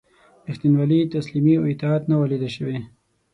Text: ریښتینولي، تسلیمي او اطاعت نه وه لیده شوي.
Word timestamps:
ریښتینولي، 0.47 0.99
تسلیمي 1.15 1.53
او 1.57 1.63
اطاعت 1.73 2.03
نه 2.09 2.15
وه 2.19 2.25
لیده 2.31 2.49
شوي. 2.55 2.77